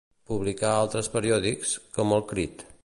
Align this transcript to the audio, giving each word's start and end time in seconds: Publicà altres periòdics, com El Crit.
Publicà 0.29 0.71
altres 0.77 1.11
periòdics, 1.17 1.77
com 1.99 2.19
El 2.19 2.29
Crit. 2.35 2.65